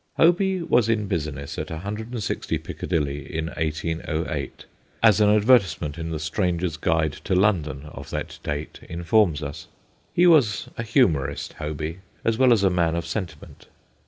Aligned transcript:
Hoby 0.17 0.63
was 0.63 0.89
in 0.89 1.05
business 1.05 1.59
at 1.59 1.69
160 1.69 2.57
Piccadilly 2.57 3.19
in 3.31 3.49
1808, 3.55 4.65
as 5.03 5.21
an 5.21 5.29
advertisement 5.29 5.99
in 5.99 6.09
The 6.09 6.17
Stranger's 6.19 6.75
Guide 6.75 7.11
to 7.23 7.35
London 7.35 7.83
of 7.85 8.09
that 8.09 8.39
date 8.41 8.79
informs 8.89 9.43
us. 9.43 9.67
He 10.11 10.25
was 10.25 10.69
a 10.75 10.81
humorist, 10.81 11.53
Hoby, 11.59 11.99
as 12.25 12.39
well 12.39 12.51
as 12.51 12.63
a 12.63 12.71
man 12.71 12.95
of 12.95 13.05
sentiment. 13.05 13.67